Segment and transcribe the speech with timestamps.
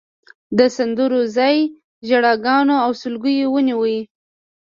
[0.57, 1.57] د سندرو ځای
[2.07, 3.83] ژړاګانو او سلګیو ونیو.